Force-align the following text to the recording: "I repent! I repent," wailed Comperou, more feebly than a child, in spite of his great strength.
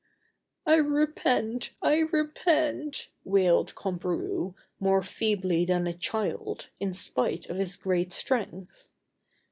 "I 0.65 0.77
repent! 0.77 1.75
I 1.79 1.97
repent," 1.99 3.09
wailed 3.23 3.75
Comperou, 3.75 4.55
more 4.79 5.03
feebly 5.03 5.63
than 5.63 5.85
a 5.85 5.93
child, 5.93 6.69
in 6.79 6.91
spite 6.91 7.45
of 7.51 7.57
his 7.57 7.77
great 7.77 8.11
strength. 8.11 8.89